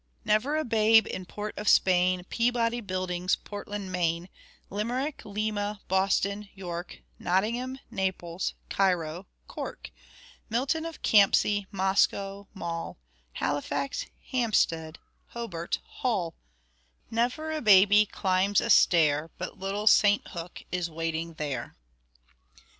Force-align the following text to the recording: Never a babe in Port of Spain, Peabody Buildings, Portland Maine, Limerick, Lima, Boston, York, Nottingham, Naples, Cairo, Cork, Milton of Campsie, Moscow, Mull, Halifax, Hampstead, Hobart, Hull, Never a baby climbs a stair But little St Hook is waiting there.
Never 0.25 0.57
a 0.57 0.65
babe 0.65 1.05
in 1.05 1.25
Port 1.27 1.55
of 1.59 1.69
Spain, 1.69 2.23
Peabody 2.27 2.81
Buildings, 2.81 3.35
Portland 3.35 3.91
Maine, 3.91 4.29
Limerick, 4.71 5.21
Lima, 5.23 5.79
Boston, 5.87 6.49
York, 6.55 7.03
Nottingham, 7.19 7.77
Naples, 7.91 8.55
Cairo, 8.67 9.27
Cork, 9.47 9.91
Milton 10.49 10.87
of 10.87 11.03
Campsie, 11.03 11.67
Moscow, 11.69 12.47
Mull, 12.55 12.97
Halifax, 13.33 14.07
Hampstead, 14.31 14.97
Hobart, 15.27 15.77
Hull, 15.97 16.33
Never 17.11 17.51
a 17.51 17.61
baby 17.61 18.07
climbs 18.07 18.59
a 18.59 18.71
stair 18.71 19.29
But 19.37 19.59
little 19.59 19.85
St 19.85 20.29
Hook 20.29 20.63
is 20.71 20.89
waiting 20.89 21.35
there. 21.35 21.75